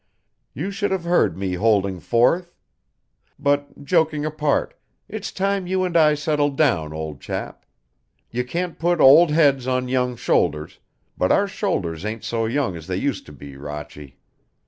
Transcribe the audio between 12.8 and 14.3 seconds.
they used to be, Rochy.